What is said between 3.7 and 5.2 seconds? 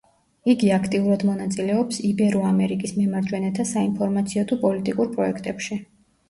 საინფორმაციო თუ პოლიტიკურ